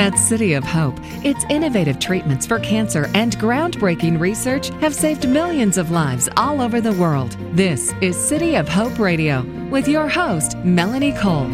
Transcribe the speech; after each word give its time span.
At 0.00 0.18
City 0.18 0.54
of 0.54 0.64
Hope, 0.64 0.98
its 1.22 1.44
innovative 1.50 1.98
treatments 1.98 2.46
for 2.46 2.58
cancer 2.60 3.10
and 3.12 3.36
groundbreaking 3.38 4.18
research 4.18 4.70
have 4.80 4.94
saved 4.94 5.28
millions 5.28 5.76
of 5.76 5.90
lives 5.90 6.26
all 6.38 6.62
over 6.62 6.80
the 6.80 6.94
world. 6.94 7.36
This 7.52 7.92
is 8.00 8.16
City 8.16 8.54
of 8.54 8.66
Hope 8.66 8.98
Radio 8.98 9.42
with 9.68 9.86
your 9.86 10.08
host, 10.08 10.56
Melanie 10.64 11.12
Cole. 11.12 11.50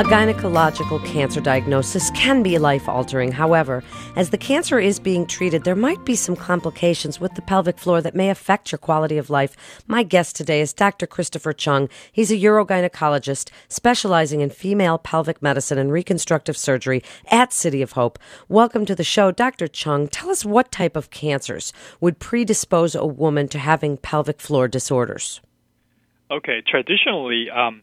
A 0.00 0.02
gynecological 0.02 1.04
cancer 1.04 1.42
diagnosis 1.42 2.10
can 2.12 2.42
be 2.42 2.56
life 2.56 2.88
altering. 2.88 3.32
However, 3.32 3.84
as 4.16 4.30
the 4.30 4.38
cancer 4.38 4.78
is 4.78 4.98
being 4.98 5.26
treated, 5.26 5.64
there 5.64 5.76
might 5.76 6.02
be 6.06 6.16
some 6.16 6.36
complications 6.36 7.20
with 7.20 7.34
the 7.34 7.42
pelvic 7.42 7.78
floor 7.78 8.00
that 8.00 8.14
may 8.14 8.30
affect 8.30 8.72
your 8.72 8.78
quality 8.78 9.18
of 9.18 9.28
life. 9.28 9.82
My 9.86 10.02
guest 10.02 10.36
today 10.36 10.62
is 10.62 10.72
Dr. 10.72 11.06
Christopher 11.06 11.52
Chung. 11.52 11.90
He's 12.12 12.30
a 12.30 12.38
urogynecologist 12.38 13.50
specializing 13.68 14.40
in 14.40 14.48
female 14.48 14.96
pelvic 14.96 15.42
medicine 15.42 15.76
and 15.76 15.92
reconstructive 15.92 16.56
surgery 16.56 17.02
at 17.30 17.52
City 17.52 17.82
of 17.82 17.92
Hope. 17.92 18.18
Welcome 18.48 18.86
to 18.86 18.94
the 18.94 19.04
show, 19.04 19.30
Dr. 19.30 19.68
Chung. 19.68 20.08
Tell 20.08 20.30
us 20.30 20.46
what 20.46 20.72
type 20.72 20.96
of 20.96 21.10
cancers 21.10 21.74
would 22.00 22.18
predispose 22.18 22.94
a 22.94 23.04
woman 23.04 23.48
to 23.48 23.58
having 23.58 23.98
pelvic 23.98 24.40
floor 24.40 24.66
disorders. 24.66 25.42
Okay, 26.30 26.62
traditionally, 26.66 27.50
um, 27.50 27.82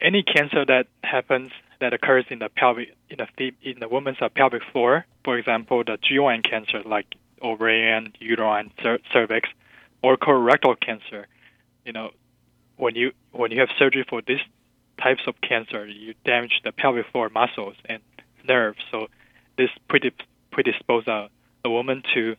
any 0.00 0.22
cancer 0.22 0.64
that 0.64 0.86
happens 1.02 1.52
that 1.80 1.92
occurs 1.92 2.24
in 2.30 2.38
the 2.38 2.48
pelvic 2.48 2.94
in 3.08 3.18
the 3.18 3.52
in 3.62 3.80
the 3.80 3.88
woman's 3.88 4.18
uh, 4.20 4.28
pelvic 4.28 4.62
floor, 4.72 5.06
for 5.24 5.38
example, 5.38 5.82
the 5.84 5.98
GYN 5.98 6.48
cancer 6.48 6.82
like 6.84 7.06
ovarian, 7.42 8.12
uterine, 8.18 8.70
cer- 8.82 9.00
cervix, 9.12 9.48
or 10.02 10.16
colorectal 10.16 10.78
cancer, 10.78 11.26
you 11.84 11.92
know, 11.92 12.10
when 12.76 12.94
you 12.94 13.12
when 13.32 13.50
you 13.50 13.60
have 13.60 13.68
surgery 13.78 14.04
for 14.08 14.22
these 14.26 14.40
types 15.00 15.22
of 15.26 15.34
cancer, 15.40 15.86
you 15.86 16.14
damage 16.24 16.60
the 16.64 16.72
pelvic 16.72 17.06
floor 17.12 17.28
muscles 17.28 17.74
and 17.86 18.02
nerves. 18.46 18.78
So 18.90 19.08
this 19.56 19.70
predispose 19.88 21.06
a, 21.06 21.28
a 21.64 21.70
woman 21.70 22.02
to 22.14 22.36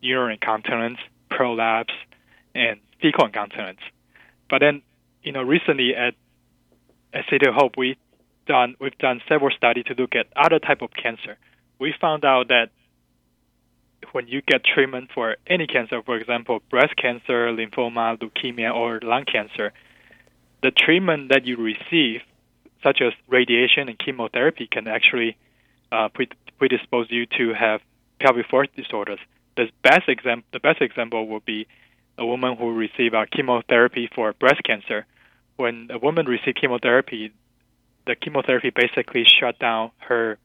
urinary 0.00 0.34
incontinence, 0.34 0.98
prolapse, 1.30 1.94
and 2.54 2.78
fecal 3.00 3.26
incontinence. 3.26 3.80
But 4.50 4.60
then, 4.60 4.82
you 5.22 5.32
know, 5.32 5.42
recently 5.42 5.94
at 5.96 6.14
at 7.14 7.24
City 7.30 7.46
Hope, 7.50 7.76
we 7.76 7.96
done 8.46 8.74
we've 8.80 8.98
done 8.98 9.22
several 9.28 9.50
studies 9.56 9.84
to 9.84 9.94
look 9.94 10.14
at 10.14 10.26
other 10.36 10.58
type 10.58 10.82
of 10.82 10.90
cancer. 10.92 11.38
We 11.78 11.94
found 11.98 12.24
out 12.24 12.48
that 12.48 12.70
when 14.12 14.28
you 14.28 14.42
get 14.42 14.62
treatment 14.64 15.10
for 15.14 15.36
any 15.46 15.66
cancer, 15.66 16.02
for 16.02 16.16
example, 16.16 16.60
breast 16.70 16.94
cancer, 16.96 17.48
lymphoma, 17.48 18.18
leukemia, 18.18 18.74
or 18.74 19.00
lung 19.02 19.24
cancer, 19.24 19.72
the 20.62 20.70
treatment 20.70 21.30
that 21.30 21.46
you 21.46 21.56
receive, 21.56 22.20
such 22.82 23.00
as 23.00 23.12
radiation 23.28 23.88
and 23.88 23.98
chemotherapy, 23.98 24.68
can 24.70 24.88
actually 24.88 25.36
uh, 25.90 26.08
predispose 26.58 27.06
you 27.10 27.26
to 27.38 27.54
have 27.54 27.80
pelvic 28.20 28.46
floor 28.48 28.66
disorders. 28.76 29.18
The 29.56 29.70
best 29.82 30.08
example, 30.08 30.46
the 30.52 30.60
best 30.60 30.82
example 30.82 31.26
would 31.28 31.44
be 31.44 31.66
a 32.18 32.26
woman 32.26 32.56
who 32.56 32.74
received 32.74 33.14
chemotherapy 33.32 34.08
for 34.14 34.32
breast 34.34 34.62
cancer 34.64 35.06
when 35.56 35.88
a 35.90 35.98
woman 35.98 36.26
receives 36.26 36.58
chemotherapy, 36.60 37.32
the 38.06 38.14
chemotherapy 38.14 38.70
basically 38.70 39.24
shut 39.24 39.58
down 39.58 39.90
her 39.98 40.38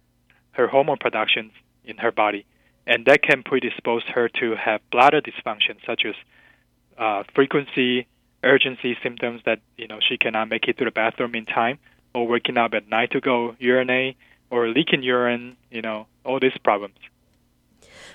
her 0.52 0.68
hormone 0.68 0.98
production 0.98 1.52
in 1.86 1.98
her 1.98 2.12
body, 2.12 2.46
and 2.88 3.06
that 3.06 3.22
can 3.22 3.44
predispose 3.44 4.04
her 4.14 4.28
to 4.28 4.56
have 4.56 4.82
bladder 4.92 5.22
dysfunction, 5.22 5.78
such 5.86 6.04
as 6.06 6.16
uh, 6.98 7.24
frequency, 7.34 8.08
urgency 8.44 8.98
symptoms 9.02 9.42
that 9.46 9.60
you 9.78 9.88
know 9.88 10.00
she 10.08 10.18
cannot 10.18 10.50
make 10.50 10.68
it 10.68 10.78
to 10.78 10.86
the 10.86 10.92
bathroom 10.92 11.36
in 11.36 11.46
time, 11.46 11.80
or 12.14 12.28
waking 12.28 12.58
up 12.58 12.74
at 12.74 12.88
night 12.90 13.12
to 13.12 13.22
go 13.22 13.56
urinate, 13.60 14.18
or 14.50 14.68
leaking 14.68 15.04
urine, 15.04 15.56
you 15.72 15.82
know, 15.82 16.08
all 16.26 16.40
these 16.40 16.58
problems. 16.64 16.96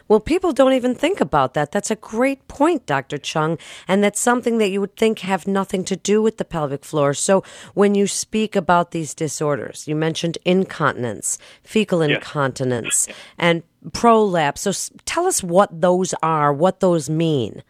Well, 0.06 0.20
people 0.20 0.52
don't 0.52 0.74
even 0.74 0.94
think 0.94 1.20
about 1.20 1.54
that. 1.54 1.72
That's 1.72 1.90
a 1.90 1.96
great 1.96 2.46
point, 2.46 2.86
Dr. 2.86 3.16
Chung, 3.16 3.58
and 3.88 4.04
that's 4.04 4.20
something 4.20 4.58
that 4.58 4.68
you 4.68 4.80
would 4.80 4.96
think 4.96 5.20
have 5.20 5.46
nothing 5.46 5.84
to 5.84 5.96
do 5.96 6.20
with 6.22 6.36
the 6.36 6.44
pelvic 6.44 6.84
floor. 6.84 7.14
So, 7.14 7.42
when 7.72 7.94
you 7.94 8.06
speak 8.06 8.54
about 8.54 8.90
these 8.90 9.14
disorders, 9.14 9.88
you 9.88 9.96
mentioned 9.96 10.36
incontinence, 10.44 11.38
fecal 11.62 12.02
incontinence, 12.02 13.06
yes. 13.08 13.16
and 13.38 13.62
prolapse. 13.92 14.62
So, 14.62 14.72
tell 15.06 15.26
us 15.26 15.42
what 15.42 15.80
those 15.80 16.14
are, 16.22 16.52
what 16.52 16.80
those 16.80 17.08
mean. 17.08 17.62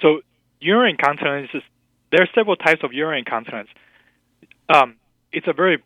So, 0.00 0.20
urinary 0.60 0.90
incontinence 0.90 1.50
is 1.54 1.62
there 2.12 2.22
are 2.22 2.28
several 2.34 2.56
types 2.56 2.84
of 2.84 2.92
urinary 2.92 3.18
incontinence. 3.18 3.68
Um, 4.68 4.96
it's 5.32 5.48
a 5.48 5.52
very, 5.52 5.82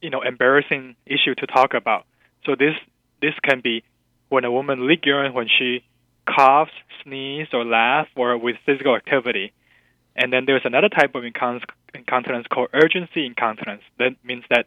you 0.00 0.10
know, 0.10 0.22
embarrassing 0.22 0.94
issue 1.04 1.34
to 1.34 1.46
talk 1.46 1.74
about. 1.74 2.06
So 2.44 2.54
this 2.54 2.74
this 3.20 3.34
can 3.42 3.60
be 3.60 3.82
when 4.28 4.44
a 4.44 4.50
woman 4.50 4.86
leak 4.86 5.06
urine 5.06 5.32
when 5.32 5.48
she 5.48 5.84
coughs, 6.26 6.72
sneezes, 7.02 7.54
or 7.54 7.64
laughs, 7.64 8.10
or 8.16 8.36
with 8.36 8.56
physical 8.66 8.96
activity. 8.96 9.52
And 10.16 10.32
then 10.32 10.44
there's 10.46 10.64
another 10.64 10.88
type 10.88 11.14
of 11.14 11.24
incontinence 11.24 12.46
called 12.50 12.68
urgency 12.72 13.26
incontinence. 13.26 13.82
That 13.98 14.16
means 14.24 14.44
that 14.50 14.66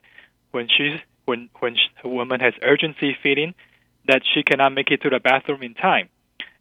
when 0.51 0.67
she's 0.67 0.99
when 1.25 1.49
when 1.59 1.75
a 2.03 2.09
woman 2.09 2.39
has 2.39 2.53
urgency 2.61 3.17
feeding, 3.21 3.53
that 4.07 4.21
she 4.33 4.43
cannot 4.43 4.73
make 4.73 4.91
it 4.91 5.01
to 5.01 5.09
the 5.09 5.19
bathroom 5.19 5.63
in 5.63 5.73
time. 5.73 6.09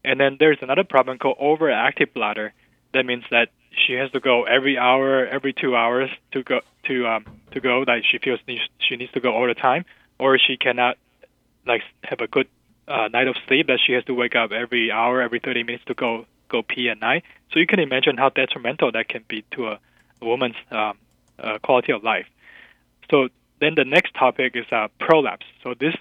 And 0.04 0.18
then 0.18 0.36
there's 0.38 0.58
another 0.62 0.84
problem 0.84 1.18
called 1.18 1.38
overactive 1.38 2.12
bladder. 2.14 2.52
That 2.94 3.04
means 3.04 3.24
that 3.30 3.48
she 3.70 3.94
has 3.94 4.10
to 4.12 4.20
go 4.20 4.44
every 4.44 4.78
hour, 4.78 5.26
every 5.26 5.52
two 5.52 5.76
hours 5.76 6.10
to 6.32 6.42
go 6.42 6.60
to 6.84 7.06
um 7.06 7.24
to 7.52 7.60
go. 7.60 7.84
That 7.84 8.02
she 8.10 8.18
feels 8.18 8.40
she 8.78 8.96
needs 8.96 9.12
to 9.12 9.20
go 9.20 9.34
all 9.34 9.46
the 9.46 9.54
time, 9.54 9.84
or 10.18 10.38
she 10.38 10.56
cannot 10.56 10.96
like 11.66 11.82
have 12.04 12.20
a 12.20 12.26
good 12.26 12.48
uh, 12.88 13.08
night 13.08 13.28
of 13.28 13.36
sleep 13.46 13.66
that 13.66 13.78
she 13.84 13.92
has 13.92 14.04
to 14.04 14.14
wake 14.14 14.34
up 14.34 14.50
every 14.52 14.90
hour, 14.90 15.20
every 15.20 15.40
30 15.40 15.62
minutes 15.62 15.84
to 15.86 15.94
go 15.94 16.26
go 16.48 16.62
pee 16.62 16.88
at 16.88 16.98
night. 16.98 17.24
So 17.52 17.60
you 17.60 17.66
can 17.66 17.78
imagine 17.78 18.16
how 18.16 18.30
detrimental 18.30 18.90
that 18.92 19.08
can 19.08 19.22
be 19.28 19.44
to 19.52 19.68
a, 19.68 19.78
a 20.22 20.24
woman's 20.24 20.56
um, 20.70 20.96
uh, 21.38 21.58
quality 21.62 21.92
of 21.92 22.02
life. 22.02 22.26
So 23.10 23.28
then 23.60 23.74
the 23.76 23.84
next 23.84 24.14
topic 24.14 24.52
is 24.56 24.64
uh, 24.72 24.88
prolapse. 24.98 25.46
So 25.62 25.74
this 25.78 25.94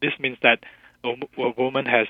this 0.00 0.12
means 0.18 0.38
that 0.42 0.64
a, 1.04 1.14
a 1.38 1.50
woman 1.56 1.86
has 1.86 2.08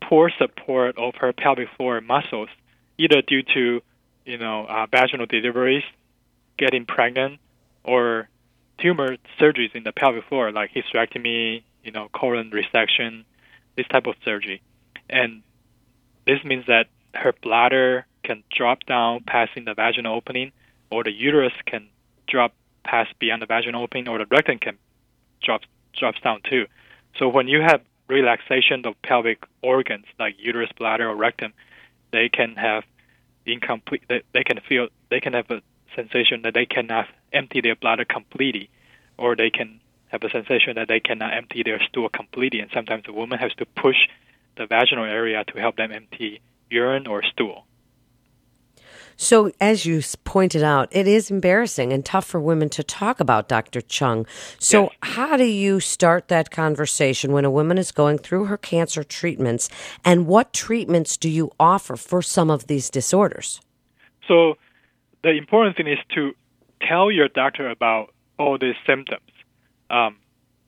poor 0.00 0.30
support 0.38 0.96
of 0.96 1.14
her 1.16 1.32
pelvic 1.32 1.68
floor 1.76 2.00
muscles, 2.00 2.48
either 2.96 3.22
due 3.22 3.42
to 3.54 3.82
you 4.24 4.38
know 4.38 4.66
uh, 4.66 4.86
vaginal 4.86 5.26
deliveries, 5.26 5.84
getting 6.56 6.86
pregnant, 6.86 7.40
or 7.84 8.28
tumor 8.78 9.16
surgeries 9.40 9.74
in 9.74 9.82
the 9.82 9.92
pelvic 9.92 10.24
floor 10.28 10.52
like 10.52 10.70
hysterectomy, 10.72 11.62
you 11.82 11.90
know, 11.90 12.08
colon 12.12 12.50
resection, 12.50 13.24
this 13.78 13.86
type 13.86 14.06
of 14.06 14.16
surgery. 14.24 14.60
And 15.08 15.42
this 16.26 16.42
means 16.44 16.66
that 16.66 16.88
her 17.14 17.32
bladder 17.42 18.06
can 18.24 18.42
drop 18.54 18.84
down 18.84 19.22
passing 19.24 19.64
the 19.64 19.72
vaginal 19.72 20.14
opening, 20.14 20.52
or 20.90 21.04
the 21.04 21.12
uterus 21.12 21.52
can 21.64 21.88
drop 22.26 22.52
past 22.84 23.16
beyond 23.20 23.40
the 23.40 23.46
vaginal 23.46 23.82
opening, 23.82 24.08
or 24.08 24.18
the 24.18 24.26
rectum 24.26 24.58
can 24.58 24.76
drop 25.42 25.62
drops 25.96 26.20
down 26.20 26.40
too. 26.50 26.66
So 27.18 27.28
when 27.28 27.46
you 27.46 27.60
have 27.62 27.80
relaxation 28.08 28.84
of 28.84 29.00
pelvic 29.02 29.44
organs 29.62 30.06
like 30.18 30.34
uterus, 30.38 30.70
bladder, 30.76 31.08
or 31.08 31.16
rectum, 31.16 31.52
they 32.12 32.28
can 32.28 32.56
have 32.56 32.82
incomplete. 33.46 34.02
They, 34.08 34.22
they 34.34 34.42
can 34.42 34.58
feel 34.68 34.88
they 35.08 35.20
can 35.20 35.34
have 35.34 35.50
a 35.50 35.62
sensation 35.94 36.42
that 36.42 36.54
they 36.54 36.66
cannot 36.66 37.06
empty 37.32 37.60
their 37.60 37.76
bladder 37.76 38.04
completely, 38.04 38.70
or 39.16 39.36
they 39.36 39.50
can 39.50 39.80
have 40.08 40.22
a 40.22 40.30
sensation 40.30 40.74
that 40.76 40.88
they 40.88 41.00
cannot 41.00 41.34
empty 41.34 41.62
their 41.62 41.80
stool 41.88 42.08
completely, 42.08 42.60
and 42.60 42.70
sometimes 42.72 43.04
the 43.04 43.12
woman 43.12 43.38
has 43.38 43.52
to 43.54 43.66
push 43.66 43.96
the 44.56 44.66
vaginal 44.66 45.04
area 45.04 45.44
to 45.44 45.60
help 45.60 45.76
them 45.76 45.92
empty 45.92 46.40
urine 46.70 47.06
or 47.06 47.22
stool. 47.22 47.64
So, 49.20 49.50
as 49.60 49.84
you 49.84 50.00
pointed 50.22 50.62
out, 50.62 50.88
it 50.92 51.08
is 51.08 51.28
embarrassing 51.28 51.92
and 51.92 52.04
tough 52.04 52.24
for 52.24 52.38
women 52.38 52.68
to 52.70 52.84
talk 52.84 53.18
about, 53.18 53.48
Dr. 53.48 53.80
Chung. 53.80 54.26
So, 54.60 54.82
yes. 54.82 54.92
how 55.02 55.36
do 55.36 55.44
you 55.44 55.80
start 55.80 56.28
that 56.28 56.52
conversation 56.52 57.32
when 57.32 57.44
a 57.44 57.50
woman 57.50 57.78
is 57.78 57.90
going 57.90 58.18
through 58.18 58.44
her 58.44 58.56
cancer 58.56 59.02
treatments? 59.02 59.68
And 60.04 60.28
what 60.28 60.52
treatments 60.52 61.16
do 61.16 61.28
you 61.28 61.50
offer 61.58 61.96
for 61.96 62.22
some 62.22 62.48
of 62.48 62.68
these 62.68 62.90
disorders? 62.90 63.60
So, 64.28 64.54
the 65.24 65.30
important 65.30 65.76
thing 65.76 65.88
is 65.88 65.98
to 66.14 66.32
tell 66.80 67.10
your 67.10 67.26
doctor 67.26 67.68
about 67.68 68.14
all 68.38 68.56
these 68.56 68.76
symptoms 68.86 69.27
um, 69.90 70.16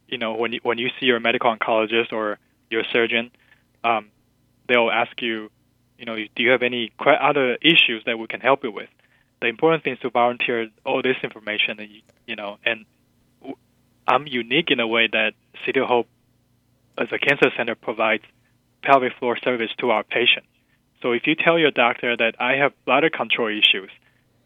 you 0.09 0.19
know, 0.19 0.35
when 0.35 0.53
you, 0.53 0.61
when 0.63 0.79
you 0.79 0.89
see 0.99 1.07
your 1.07 1.21
medical 1.21 1.55
oncologist 1.55 2.13
or 2.13 2.39
your 2.71 2.83
surgeon, 2.93 3.31
um, 3.85 4.11
they'll 4.69 4.91
ask 4.91 5.21
you, 5.23 5.51
you 5.99 6.05
know, 6.05 6.17
do 6.17 6.43
you 6.43 6.51
have 6.51 6.63
any 6.63 6.93
other 6.99 7.57
issues 7.57 8.03
that 8.07 8.19
we 8.19 8.27
can 8.27 8.41
help 8.41 8.65
you 8.65 8.73
with? 8.73 8.89
The 9.41 9.49
important 9.49 9.85
thing 9.85 9.95
is 9.95 9.99
to 10.01 10.11
volunteer 10.11 10.69
all 10.85 11.03
this 11.03 11.17
information, 11.23 11.79
and 11.81 11.89
you 12.27 12.37
know, 12.37 12.59
and 12.65 12.85
I'm 14.07 14.27
unique 14.27 14.71
in 14.71 14.81
a 14.81 14.87
way 14.87 15.09
that 15.13 15.33
City 15.65 15.81
Hope, 15.83 16.09
as 16.99 17.09
a 17.13 17.19
cancer 17.19 17.51
center, 17.57 17.75
provides 17.75 18.25
pelvic 18.83 19.15
floor 19.19 19.39
service 19.43 19.71
to 19.79 19.91
our 19.91 20.03
patients. 20.03 20.49
So 21.03 21.13
if 21.13 21.27
you 21.27 21.35
tell 21.35 21.59
your 21.59 21.71
doctor 21.71 22.17
that 22.17 22.35
I 22.39 22.57
have 22.57 22.73
bladder 22.85 23.09
control 23.09 23.49
issues, 23.49 23.91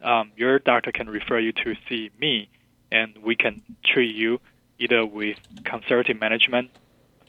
um, 0.02 0.30
your 0.36 0.58
doctor 0.58 0.92
can 0.92 1.08
refer 1.08 1.38
you 1.40 1.52
to 1.52 1.74
see 1.88 2.10
me, 2.20 2.48
and 2.92 3.16
we 3.18 3.34
can 3.34 3.62
treat 3.84 4.14
you 4.14 4.40
either 4.78 5.04
with 5.04 5.38
conservative 5.64 6.18
management, 6.20 6.70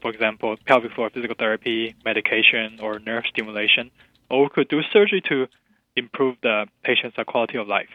for 0.02 0.12
example, 0.12 0.56
pelvic 0.66 0.92
floor 0.94 1.10
physical 1.10 1.36
therapy, 1.38 1.96
medication, 2.04 2.80
or 2.82 3.00
nerve 3.00 3.24
stimulation, 3.28 3.92
or 4.30 4.44
we 4.44 4.50
could 4.50 4.68
do 4.68 4.82
surgery 4.92 5.22
to 5.30 5.48
improve 5.96 6.36
the 6.42 6.68
patient's 6.84 7.18
quality 7.28 7.58
of 7.58 7.68
life. 7.68 7.90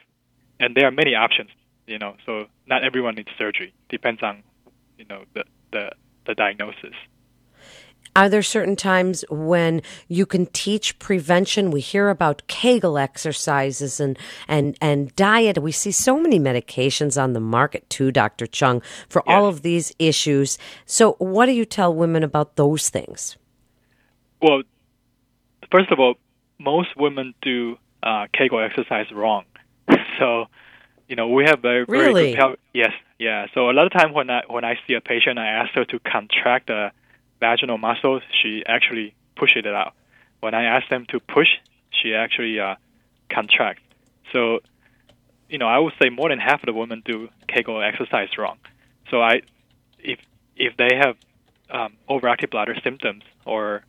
And 0.58 0.75
there 0.75 0.87
are 0.87 0.91
many 0.91 1.14
options, 1.14 1.50
you 1.87 1.99
know, 1.99 2.17
so 2.26 2.47
not 2.67 2.85
everyone 2.85 3.14
needs 3.14 3.31
surgery. 3.38 3.73
Depends 3.88 4.23
on, 4.23 4.43
you 4.99 5.05
know, 5.05 5.25
the, 5.35 5.44
the, 5.73 5.91
the 6.26 6.35
diagnosis. 6.35 6.94
Are 8.17 8.29
there 8.29 8.43
certain 8.43 8.77
times 8.77 9.25
when 9.31 9.83
you 10.09 10.27
can 10.27 10.47
teach 10.47 10.99
prevention? 10.99 11.71
We 11.71 11.81
hear 11.81 12.09
about 12.09 12.47
Kegel 12.49 12.99
exercises 12.99 14.01
and, 14.01 14.19
and, 14.49 14.77
and 14.81 15.15
diet. 15.15 15.59
We 15.59 15.73
see 15.73 15.93
so 15.93 16.19
many 16.19 16.41
medications 16.41 17.21
on 17.21 17.33
the 17.33 17.41
market 17.41 17.89
too, 17.89 18.11
Dr. 18.11 18.47
Chung, 18.47 18.83
for 19.09 19.23
yes. 19.27 19.35
all 19.35 19.47
of 19.47 19.62
these 19.62 19.95
issues. 19.99 20.59
So, 20.87 21.12
what 21.19 21.47
do 21.47 21.53
you 21.53 21.65
tell 21.65 21.95
women 21.95 22.23
about 22.23 22.57
those 22.57 22.89
things? 22.89 23.37
Well, 24.43 24.63
first 25.71 25.91
of 25.93 26.01
all, 26.01 26.15
most 26.59 26.97
women 26.97 27.35
do 27.43 27.79
uh, 28.03 28.27
Kegel 28.33 28.61
exercise 28.61 29.11
wrong. 29.13 29.45
so, 30.19 30.47
you 31.09 31.17
know, 31.17 31.29
we 31.29 31.45
have 31.45 31.61
very, 31.61 31.85
very 31.85 32.09
really? 32.09 32.35
good 32.35 32.59
yes, 32.73 32.93
yeah. 33.19 33.47
So 33.55 33.71
a 33.71 33.73
lot 33.73 33.87
of 33.87 33.93
time 33.93 34.13
when 34.13 34.31
I 34.31 34.43
when 34.49 34.65
I 34.65 34.79
see 34.87 34.95
a 34.95 35.01
patient, 35.01 35.39
I 35.39 35.49
ask 35.49 35.73
her 35.75 35.85
to 35.87 35.99
contract 36.01 36.69
the 36.69 36.93
vaginal 37.41 37.79
muscles, 37.79 38.23
she 38.43 38.63
actually 38.67 39.15
pushes 39.37 39.65
it 39.65 39.75
out. 39.75 39.95
When 40.41 40.55
I 40.55 40.65
ask 40.65 40.89
them 40.89 41.07
to 41.07 41.21
push, 41.21 41.49
she 41.91 42.15
actually 42.15 42.61
uh, 42.61 42.77
contracts. 43.29 43.83
So, 44.33 44.61
you 45.49 45.59
know, 45.59 45.67
I 45.67 45.79
would 45.79 45.95
say 46.01 46.11
more 46.11 46.29
than 46.29 46.39
half 46.39 46.63
of 46.63 46.67
the 46.67 46.73
women 46.73 47.03
do 47.05 47.29
Kegel 47.49 47.83
exercise 47.83 48.29
wrong. 48.39 48.59
So 49.11 49.21
I, 49.21 49.43
if 49.99 50.19
if 50.57 50.77
they 50.77 50.95
have 50.97 51.17
um, 51.71 51.97
overactive 52.09 52.51
bladder 52.51 52.77
symptoms 52.85 53.25
or 53.45 53.83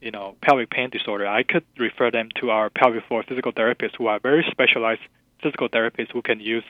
you 0.00 0.10
know 0.10 0.36
pelvic 0.42 0.70
pain 0.70 0.90
disorder, 0.90 1.26
I 1.26 1.42
could 1.42 1.64
refer 1.78 2.10
them 2.10 2.28
to 2.40 2.50
our 2.50 2.70
pelvic 2.70 3.04
floor 3.06 3.24
physical 3.26 3.52
therapists 3.52 3.96
who 3.96 4.06
are 4.06 4.20
very 4.20 4.46
specialized 4.50 5.02
physical 5.42 5.68
therapists 5.68 6.12
who 6.12 6.22
can 6.22 6.40
use 6.40 6.64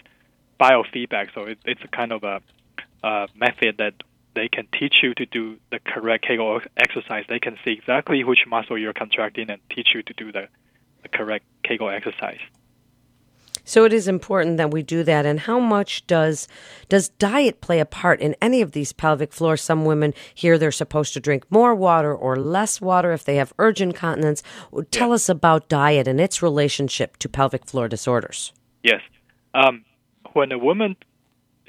biofeedback. 0.59 1.35
So 1.35 1.45
it, 1.45 1.59
it's 1.65 1.83
a 1.85 1.89
kind 1.89 2.13
of 2.13 2.25
a, 2.25 2.41
a 3.03 3.29
method 3.35 3.79
that 3.79 3.95
they 4.35 4.49
can 4.49 4.67
teach 4.79 4.97
you 5.03 5.15
to 5.15 5.27
do 5.27 5.59
the 5.71 5.79
correct 5.81 6.27
Kegel 6.27 6.61
exercise. 6.77 7.25
They 7.29 7.41
can 7.41 7.57
see 7.65 7.73
exactly 7.73 8.23
which 8.25 8.47
muscle 8.47 8.79
you're 8.79 8.93
contracting 8.93 9.51
and 9.51 9.61
teach 9.71 9.89
you 9.95 10.03
to 10.03 10.13
do 10.15 10.33
the, 10.33 10.49
the 11.03 11.09
correct 11.09 11.45
Kegel 11.65 11.91
exercise. 11.91 12.41
So 13.65 13.85
it 13.85 13.93
is 13.93 14.09
important 14.09 14.57
that 14.57 14.71
we 14.71 14.83
do 14.83 15.05
that. 15.05 15.27
And 15.27 15.41
how 15.41 15.61
much 15.61 16.07
does 16.07 16.49
does 16.89 17.09
diet 17.09 17.61
play 17.61 17.79
a 17.79 17.85
part 17.85 18.21
in 18.21 18.35
any 18.41 18.63
of 18.63 18.73
these 18.73 18.93
pelvic 18.93 19.33
floor? 19.33 19.57
Some 19.57 19.85
women 19.85 20.15
hear 20.35 20.59
they're 20.59 20.73
supposed 20.73 21.13
to 21.15 21.21
drink 21.21 21.45
more 21.51 21.75
water 21.75 22.15
or 22.15 22.37
less 22.37 22.81
water 22.81 23.13
if 23.13 23.25
they 23.25 23.37
have 23.37 23.53
urge 23.59 23.81
incontinence. 23.81 24.43
Tell 24.91 25.09
yeah. 25.09 25.15
us 25.15 25.29
about 25.29 25.69
diet 25.69 26.09
and 26.09 26.21
its 26.21 26.43
relationship 26.43 27.17
to 27.19 27.29
pelvic 27.29 27.67
floor 27.67 27.87
disorders. 27.87 28.53
Yes, 28.83 29.03
um, 29.55 29.85
when 30.33 30.53
a 30.53 30.59
woman 30.59 30.97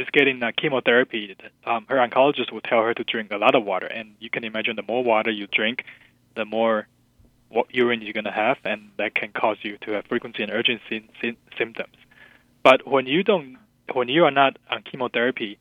is 0.02 0.08
getting 0.12 0.42
uh, 0.44 0.52
chemotherapy, 0.56 1.36
um, 1.66 1.86
her 1.88 1.96
oncologist 1.96 2.52
will 2.52 2.62
tell 2.62 2.82
her 2.82 2.94
to 2.94 3.04
drink 3.04 3.32
a 3.32 3.38
lot 3.38 3.56
of 3.56 3.64
water. 3.64 3.88
And 3.88 4.16
you 4.20 4.30
can 4.30 4.44
imagine 4.44 4.76
the 4.76 4.84
more 4.84 5.04
water 5.04 5.32
you 5.32 5.48
drink, 5.48 5.86
the 6.36 6.46
more 6.46 6.88
urine 7.70 8.02
you're 8.02 8.14
going 8.14 8.26
to 8.26 8.32
have, 8.32 8.58
and 8.64 8.90
that 8.98 9.16
can 9.16 9.32
cause 9.32 9.58
you 9.62 9.78
to 9.82 9.92
have 9.92 10.06
frequency 10.06 10.44
and 10.44 10.52
urgency 10.52 11.08
symptoms. 11.58 11.96
But 12.64 12.88
when 12.88 13.08
you 13.08 13.24
don't, 13.24 13.58
when 13.94 14.08
you 14.08 14.26
are 14.26 14.32
not 14.32 14.58
on 14.70 14.84
chemotherapy, 14.84 15.58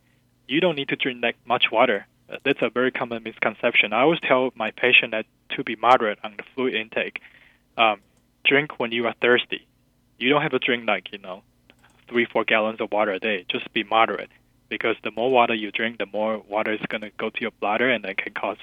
you 0.47 0.61
don't 0.61 0.77
need 0.77 0.89
to 0.89 0.97
drink 0.97 1.23
that 1.23 1.35
much 1.45 1.67
water. 1.73 2.07
Uh, 2.31 2.37
that's 2.45 2.63
a 2.63 2.71
very 2.71 2.91
common 2.91 3.23
misconception. 3.23 3.93
I 3.93 4.03
always 4.03 4.21
tell 4.21 4.51
my 4.55 4.71
patient 4.71 5.13
that 5.13 5.27
to 5.57 5.65
be 5.65 5.77
moderate 5.77 6.19
on 6.23 6.35
the 6.37 6.45
fluid 6.55 6.75
intake. 6.75 7.21
Um, 7.77 8.01
drink 8.45 8.79
when 8.79 8.93
you 8.93 9.07
are 9.07 9.15
thirsty. 9.21 9.67
You 10.19 10.29
don't 10.29 10.43
have 10.43 10.53
to 10.53 10.59
drink 10.59 10.87
like 10.87 11.13
you 11.13 11.19
know 11.19 11.43
three, 12.11 12.27
four 12.27 12.45
gallons 12.45 12.81
of 12.81 12.93
water 12.93 13.13
a 13.13 13.21
day. 13.21 13.47
Just 13.49 13.73
be 13.73 13.85
moderate 13.85 14.31
because 14.69 14.97
the 15.03 15.11
more 15.11 15.31
water 15.31 15.55
you 15.55 15.71
drink, 15.71 15.99
the 15.99 16.07
more 16.07 16.39
water 16.49 16.73
is 16.73 16.81
going 16.89 17.01
to 17.03 17.11
go 17.19 17.31
to 17.31 17.41
your 17.41 17.53
bladder 17.61 17.89
and 17.91 18.05
it 18.05 18.19
can 18.19 18.35
cause 18.35 18.59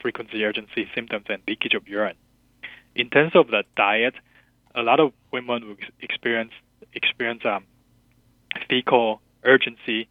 frequency 0.00 0.44
urgency 0.44 0.88
symptoms 0.94 1.26
and 1.28 1.42
leakage 1.46 1.74
of 1.74 1.88
urine. 1.88 2.16
In 2.94 3.10
terms 3.10 3.32
of 3.34 3.48
the 3.48 3.64
diet, 3.76 4.14
a 4.74 4.82
lot 4.82 5.00
of 5.00 5.12
women 5.32 5.66
will 5.66 5.76
experience 6.00 6.52
experience 6.94 7.42
um, 7.44 7.64
fecal 8.68 9.20
urgency 9.44 10.08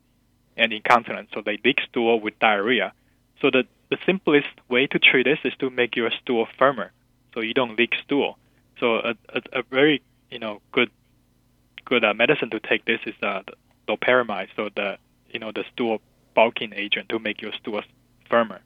and 0.55 0.73
incontinence, 0.73 1.29
so 1.33 1.41
they 1.41 1.59
leak 1.63 1.79
stool 1.89 2.19
with 2.19 2.37
diarrhea. 2.39 2.93
So 3.41 3.49
the 3.49 3.63
the 3.89 3.97
simplest 4.05 4.47
way 4.69 4.87
to 4.87 4.99
treat 4.99 5.23
this 5.23 5.39
is 5.45 5.53
to 5.59 5.69
make 5.69 5.95
your 5.95 6.11
stool 6.21 6.47
firmer, 6.57 6.91
so 7.33 7.39
you 7.41 7.53
don't 7.53 7.77
leak 7.77 7.93
stool. 8.03 8.37
So 8.79 8.95
a, 8.95 9.15
a, 9.29 9.41
a 9.59 9.63
very 9.63 10.01
you 10.29 10.39
know 10.39 10.61
good 10.71 10.91
good 11.87 12.03
uh, 12.03 12.13
medicine 12.13 12.49
to 12.51 12.59
take 12.59 12.85
this 12.85 12.99
is 13.05 13.15
uh, 13.23 13.41
loperamide, 13.87 14.49
so 14.55 14.69
the 14.75 14.97
you 15.29 15.39
know 15.39 15.51
the 15.51 15.63
stool 15.71 15.99
bulking 16.35 16.73
agent 16.75 17.09
to 17.09 17.19
make 17.19 17.41
your 17.41 17.53
stool 17.53 17.81
firmer. 18.29 18.59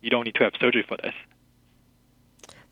You 0.00 0.10
don't 0.10 0.24
need 0.24 0.34
to 0.36 0.44
have 0.44 0.54
surgery 0.60 0.84
for 0.86 0.96
this. 0.96 1.14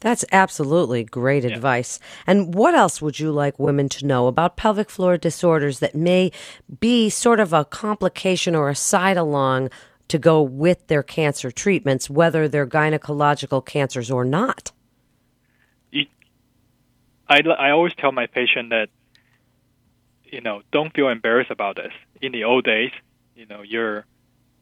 That's 0.01 0.25
absolutely 0.31 1.05
great 1.05 1.45
yeah. 1.45 1.51
advice. 1.51 1.99
And 2.27 2.55
what 2.55 2.75
else 2.75 3.01
would 3.01 3.19
you 3.19 3.33
like 3.33 3.59
women 3.59 3.89
to 3.91 4.07
know 4.07 4.27
about 4.27 4.57
pelvic 4.57 4.91
floor 4.91 5.17
disorders 5.17 5.79
that 5.81 5.95
may 5.95 6.33
be 6.81 7.09
sort 7.09 7.41
of 7.41 7.53
a 7.53 7.65
complication 7.65 8.55
or 8.55 8.69
a 8.69 8.75
side 8.75 9.17
along 9.17 9.71
to 10.09 10.19
go 10.19 10.43
with 10.43 10.87
their 10.87 11.03
cancer 11.03 11.51
treatments, 11.51 12.11
whether 12.11 12.47
they're 12.47 12.67
gynecological 12.67 13.65
cancers 13.65 14.11
or 14.11 14.25
not? 14.25 14.71
I, 17.29 17.41
I 17.59 17.71
always 17.71 17.93
tell 17.99 18.13
my 18.13 18.27
patient 18.27 18.71
that 18.71 18.89
you 20.37 20.43
know, 20.43 20.61
don't 20.71 20.95
feel 20.95 21.09
embarrassed 21.09 21.51
about 21.51 21.77
this. 21.77 21.93
In 22.21 22.31
the 22.31 22.45
old 22.45 22.65
days, 22.65 22.93
you 23.35 23.47
know, 23.47 23.63
your 23.63 24.05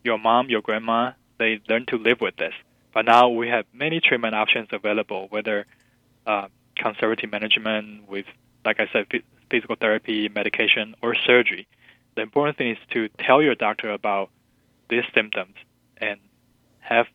your 0.04 0.18
mom, 0.18 0.48
your 0.48 0.62
grandma, 0.62 1.12
they 1.38 1.60
learned 1.68 1.88
to 1.88 1.96
live 1.98 2.20
with 2.20 2.36
this. 2.36 2.54
But 2.92 3.06
now 3.06 3.30
we 3.30 3.48
have 3.48 3.64
many 3.72 3.98
treatment 3.98 4.36
options 4.36 4.68
available, 4.70 5.26
whether 5.30 5.66
uh, 6.26 6.46
conservative 6.76 7.32
management 7.32 8.08
with, 8.08 8.26
like 8.64 8.78
I 8.78 8.86
said, 8.92 9.06
physical 9.50 9.74
therapy, 9.74 10.28
medication, 10.28 10.94
or 11.02 11.16
surgery. 11.16 11.66
The 12.14 12.22
important 12.22 12.56
thing 12.56 12.70
is 12.70 12.78
to 12.92 13.08
tell 13.18 13.42
your 13.42 13.56
doctor 13.56 13.90
about 13.90 14.30
these 14.88 15.06
symptoms 15.12 15.56
and 15.96 16.20
have 16.78 17.06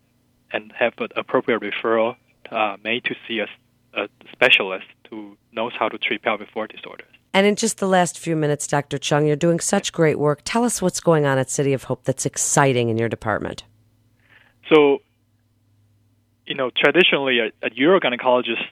and 0.51 0.73
have 0.73 0.93
an 0.97 1.09
appropriate 1.15 1.61
referral 1.61 2.17
uh, 2.51 2.75
made 2.83 3.05
to 3.05 3.15
see 3.25 3.39
a, 3.39 3.47
a 3.93 4.09
specialist 4.33 4.87
who 5.09 5.37
knows 5.53 5.71
how 5.79 5.87
to 5.87 5.97
treat 5.97 6.23
pelvic 6.23 6.49
floor 6.49 6.67
disorders. 6.67 7.08
And 7.33 7.45
in 7.45 7.55
just 7.55 7.77
the 7.77 7.87
last 7.87 8.17
few 8.17 8.35
minutes, 8.35 8.65
Dr. 8.65 8.97
Chung, 8.97 9.25
you're 9.27 9.35
doing 9.35 9.59
such 9.59 9.93
great 9.93 10.17
work. 10.17 10.41
Tell 10.43 10.63
us 10.63 10.81
what's 10.81 10.99
going 10.99 11.25
on 11.25 11.37
at 11.37 11.49
City 11.49 11.73
of 11.73 11.83
Hope 11.83 12.03
that's 12.03 12.25
exciting 12.25 12.89
in 12.89 12.97
your 12.97 13.09
department. 13.09 13.63
So, 14.73 14.99
you 16.45 16.55
know, 16.55 16.71
traditionally, 16.75 17.39
a, 17.39 17.65
a 17.65 17.69
urogynecologist 17.69 18.63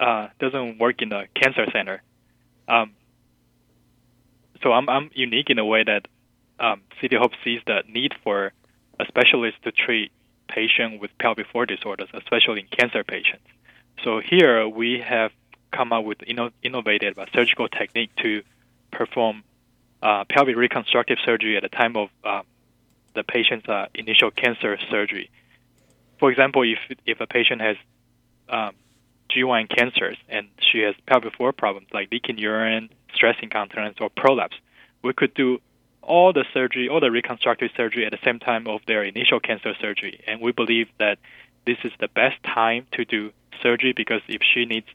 uh, 0.00 0.28
doesn't 0.40 0.78
work 0.78 1.00
in 1.00 1.12
a 1.12 1.26
cancer 1.40 1.66
center. 1.72 2.02
Um, 2.66 2.92
so 4.62 4.72
I'm, 4.72 4.88
I'm 4.88 5.10
unique 5.14 5.50
in 5.50 5.58
a 5.58 5.64
way 5.64 5.84
that 5.84 6.06
um, 6.58 6.82
City 7.00 7.16
of 7.16 7.22
Hope 7.22 7.32
sees 7.44 7.60
the 7.66 7.82
need 7.88 8.12
for 8.24 8.52
a 8.98 9.04
specialist 9.06 9.56
to 9.64 9.72
treat 9.72 10.12
patients 10.48 11.00
with 11.00 11.10
pelvic 11.18 11.46
floor 11.48 11.66
disorders, 11.66 12.08
especially 12.14 12.60
in 12.60 12.66
cancer 12.66 13.04
patients. 13.04 13.46
So 14.04 14.20
here 14.20 14.68
we 14.68 15.02
have 15.06 15.30
come 15.72 15.92
up 15.92 16.04
with 16.04 16.18
inno- 16.18 16.52
innovative 16.62 17.18
uh, 17.18 17.26
surgical 17.32 17.68
technique 17.68 18.10
to 18.16 18.42
perform 18.90 19.42
uh, 20.02 20.24
pelvic 20.28 20.56
reconstructive 20.56 21.18
surgery 21.24 21.56
at 21.56 21.62
the 21.62 21.68
time 21.68 21.96
of 21.96 22.08
uh, 22.24 22.42
the 23.14 23.22
patient's 23.22 23.68
uh, 23.68 23.86
initial 23.94 24.30
cancer 24.30 24.78
surgery. 24.90 25.30
For 26.18 26.30
example, 26.30 26.62
if 26.62 26.78
if 27.06 27.20
a 27.20 27.26
patient 27.26 27.60
has 27.60 27.76
um, 28.48 28.74
GYN 29.30 29.68
cancers 29.68 30.16
and 30.28 30.48
she 30.60 30.80
has 30.80 30.94
pelvic 31.06 31.34
floor 31.36 31.52
problems 31.52 31.88
like 31.92 32.10
leaking 32.12 32.38
urine, 32.38 32.90
stress 33.14 33.36
incontinence, 33.42 33.98
or 34.00 34.10
prolapse, 34.10 34.56
we 35.02 35.12
could 35.12 35.34
do 35.34 35.60
all 36.02 36.32
the 36.32 36.44
surgery, 36.52 36.88
all 36.88 37.00
the 37.00 37.10
reconstructive 37.10 37.70
surgery 37.76 38.04
at 38.04 38.12
the 38.12 38.18
same 38.24 38.38
time 38.38 38.66
of 38.66 38.80
their 38.86 39.02
initial 39.02 39.40
cancer 39.40 39.74
surgery. 39.80 40.20
And 40.26 40.40
we 40.40 40.52
believe 40.52 40.88
that 40.98 41.18
this 41.66 41.78
is 41.84 41.92
the 42.00 42.08
best 42.08 42.42
time 42.42 42.86
to 42.92 43.04
do 43.04 43.30
surgery 43.62 43.92
because 43.92 44.20
if 44.28 44.42
she 44.42 44.64
needs 44.64 44.86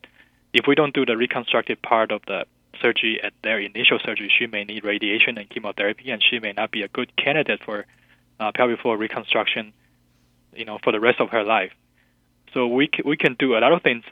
if 0.54 0.66
we 0.68 0.76
don't 0.76 0.94
do 0.94 1.06
the 1.06 1.18
reconstructive 1.18 1.82
part 1.82 2.12
of 2.12 2.22
the 2.28 2.46
surgery 2.82 3.20
at 3.22 3.34
their 3.44 3.60
initial 3.60 4.00
surgery, 4.04 4.32
she 4.38 4.48
may 4.48 4.64
need 4.64 4.84
radiation 4.84 5.38
and 5.38 5.50
chemotherapy, 5.50 6.12
and 6.12 6.24
she 6.24 6.40
may 6.40 6.54
not 6.54 6.72
be 6.72 6.82
a 6.84 6.88
good 6.88 7.16
candidate 7.16 7.62
for 7.64 7.86
uh, 8.40 8.52
pelvic 8.54 8.80
floor 8.80 8.98
reconstruction, 8.98 9.74
you 10.56 10.66
know, 10.66 10.78
for 10.84 10.92
the 10.92 11.00
rest 11.00 11.20
of 11.20 11.30
her 11.30 11.44
life. 11.44 11.72
So 12.54 12.68
we 12.68 12.90
we 13.04 13.18
can 13.18 13.36
do 13.38 13.58
a 13.58 13.60
lot 13.60 13.74
of 13.74 13.82
things 13.82 14.04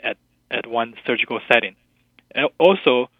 at 0.00 0.16
at 0.50 0.66
one 0.66 0.94
surgical 1.06 1.40
setting. 1.52 1.76
And 2.34 2.48
also, 2.58 3.10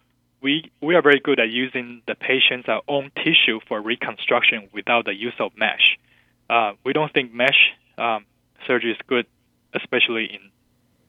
we 0.41 0.71
we 0.81 0.95
are 0.95 1.01
very 1.01 1.19
good 1.19 1.39
at 1.39 1.49
using 1.49 2.01
the 2.07 2.15
patient's 2.15 2.67
uh, 2.67 2.79
own 2.87 3.11
tissue 3.15 3.59
for 3.67 3.81
reconstruction 3.81 4.69
without 4.73 5.05
the 5.05 5.13
use 5.13 5.35
of 5.39 5.51
mesh. 5.57 5.97
Uh, 6.49 6.73
we 6.83 6.93
don't 6.93 7.13
think 7.13 7.33
mesh 7.33 7.73
um, 7.97 8.25
surgery 8.67 8.91
is 8.91 8.97
good, 9.07 9.25
especially 9.73 10.25
in 10.25 10.51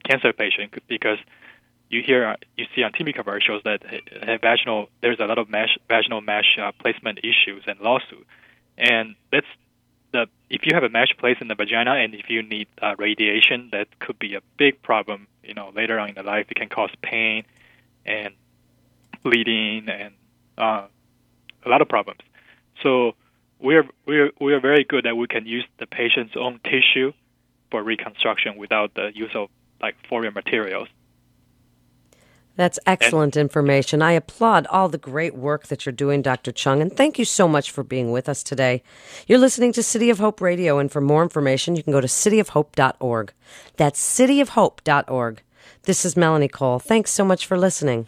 cancer 0.09 0.33
patients, 0.33 0.75
because 0.87 1.17
you 1.89 2.01
hear 2.05 2.35
you 2.57 2.65
see 2.75 2.83
on 2.83 2.91
TV 2.91 3.13
commercials 3.13 3.61
that 3.63 3.81
uh, 3.85 4.37
vaginal 4.41 4.89
there's 5.01 5.19
a 5.19 5.25
lot 5.25 5.37
of 5.37 5.49
mesh 5.49 5.77
vaginal 5.87 6.21
mesh 6.21 6.57
uh, 6.61 6.71
placement 6.79 7.19
issues 7.19 7.63
and 7.67 7.79
lawsuit, 7.79 8.25
and 8.77 9.15
that's 9.31 9.47
the 10.11 10.27
if 10.49 10.65
you 10.65 10.71
have 10.73 10.83
a 10.83 10.89
mesh 10.89 11.15
placed 11.17 11.41
in 11.41 11.47
the 11.47 11.55
vagina 11.55 11.91
and 11.95 12.13
if 12.13 12.29
you 12.29 12.41
need 12.41 12.67
uh, 12.81 12.95
radiation, 12.97 13.69
that 13.71 13.87
could 13.99 14.19
be 14.19 14.35
a 14.35 14.41
big 14.57 14.81
problem. 14.81 15.27
You 15.43 15.53
know, 15.53 15.71
later 15.75 15.99
on 15.99 16.09
in 16.09 16.15
the 16.15 16.23
life, 16.23 16.47
it 16.49 16.55
can 16.55 16.69
cause 16.69 16.91
pain 17.01 17.43
and 18.05 18.33
bleeding 19.23 19.87
and 19.89 20.13
uh, 20.57 20.87
a 21.65 21.69
lot 21.69 21.81
of 21.81 21.87
problems. 21.87 22.21
So 22.83 23.13
we're 23.59 23.87
we're 24.05 24.31
we're 24.39 24.59
very 24.59 24.83
good 24.83 25.05
that 25.05 25.15
we 25.15 25.27
can 25.27 25.45
use 25.45 25.65
the 25.79 25.87
patient's 25.87 26.35
own 26.37 26.59
tissue 26.63 27.13
for 27.71 27.83
reconstruction 27.83 28.57
without 28.57 28.93
the 28.93 29.11
use 29.13 29.31
of 29.35 29.49
like 29.81 29.95
foreign 30.07 30.33
materials. 30.33 30.87
That's 32.57 32.79
excellent 32.85 33.37
information. 33.37 34.01
I 34.01 34.11
applaud 34.11 34.67
all 34.67 34.89
the 34.89 34.97
great 34.97 35.35
work 35.35 35.67
that 35.67 35.85
you're 35.85 35.93
doing, 35.93 36.21
Dr. 36.21 36.51
Chung, 36.51 36.81
and 36.81 36.95
thank 36.95 37.17
you 37.17 37.25
so 37.25 37.47
much 37.47 37.71
for 37.71 37.83
being 37.83 38.11
with 38.11 38.27
us 38.27 38.43
today. 38.43 38.83
You're 39.27 39.39
listening 39.39 39.71
to 39.73 39.83
City 39.83 40.09
of 40.09 40.19
Hope 40.19 40.41
Radio, 40.41 40.77
and 40.77 40.91
for 40.91 40.99
more 40.99 41.23
information, 41.23 41.75
you 41.75 41.83
can 41.83 41.93
go 41.93 42.01
to 42.01 42.07
cityofhope.org. 42.07 43.33
That's 43.77 44.19
cityofhope.org. 44.19 45.41
This 45.83 46.03
is 46.03 46.17
Melanie 46.17 46.47
Cole. 46.49 46.79
Thanks 46.79 47.11
so 47.11 47.23
much 47.23 47.45
for 47.45 47.57
listening. 47.57 48.05